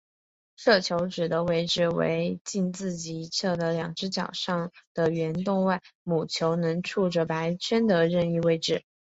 [0.55, 8.83] 射球子的位置为近自己一侧的两只角上的圆洞外母球能触着白圈的任何位置。